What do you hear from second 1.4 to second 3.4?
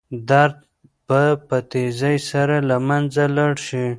په تېزۍ سره له منځه